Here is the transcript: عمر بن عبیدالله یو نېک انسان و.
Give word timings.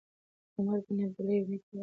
عمر 0.57 0.77
بن 0.85 0.97
عبیدالله 1.03 1.35
یو 1.37 1.45
نېک 1.51 1.63
انسان 1.65 1.77
و. 1.79 1.79